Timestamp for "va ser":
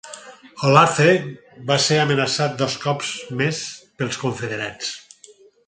1.67-1.99